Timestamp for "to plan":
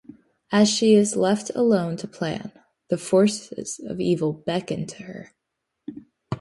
1.97-2.51